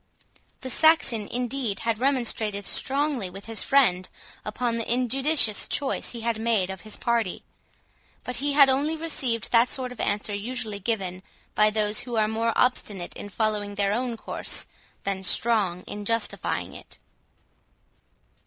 [0.61, 4.09] The Saxon, indeed, had remonstrated strongly with his friend
[4.43, 7.43] upon the injudicious choice he had made of his party;
[8.23, 11.21] but he had only received that sort of answer usually given
[11.53, 14.65] by those who are more obstinate in following their own course,
[15.03, 16.97] than strong in justifying it.